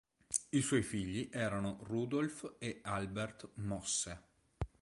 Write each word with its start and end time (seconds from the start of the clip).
I 0.49 0.61
suoi 0.63 0.81
figli 0.81 1.29
erano 1.31 1.77
Rudolf 1.83 2.55
e 2.57 2.79
Albert 2.81 3.49
Mosse. 3.57 4.19